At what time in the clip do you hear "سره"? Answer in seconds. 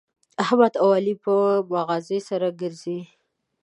2.29-2.47